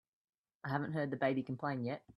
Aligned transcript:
I 0.63 0.69
haven't 0.69 0.93
heard 0.93 1.11
the 1.11 1.17
baby 1.17 1.43
complain 1.43 1.83
yet. 1.83 2.03